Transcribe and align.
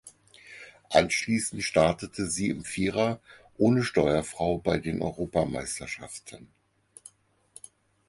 Anschließend 0.89 1.63
startete 1.63 2.25
sie 2.25 2.49
im 2.49 2.63
Vierer 2.63 3.19
ohne 3.59 3.83
Steuerfrau 3.83 4.57
bei 4.57 4.79
den 4.79 4.99
Europameisterschaften. 5.03 6.47